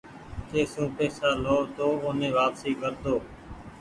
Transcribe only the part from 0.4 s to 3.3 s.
ڪي سون پئيسا لئو تو اوني واپسي ڪرۮو۔